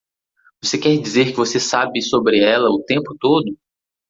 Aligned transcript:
Você 0.63 0.79
quer 0.79 0.97
dizer 0.99 1.25
que 1.27 1.37
você 1.37 1.59
sabe 1.59 2.01
sobre 2.01 2.39
ela 2.39 2.71
o 2.71 2.81
tempo 2.81 3.15
todo? 3.19 3.55